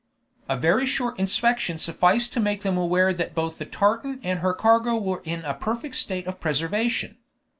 [0.49, 4.51] A very short inspection sufficed to make them aware that both the tartan and her
[4.55, 7.19] cargo were in a perfect state of preservation.